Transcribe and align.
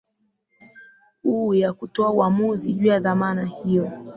u 1.23 1.53
ya 1.53 1.73
kutoa 1.73 2.11
uamuzi 2.11 2.73
juu 2.73 2.87
ya 2.87 2.99
dhamana 2.99 3.45
hiyo 3.45 3.91